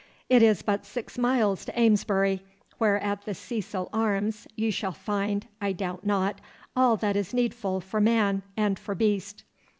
[0.29, 2.41] 'It is but six miles to Amesbury,
[2.79, 6.41] where at the Cecil Arms ye shall find, I doubt not,
[6.75, 9.43] all that is needful for man and for beast.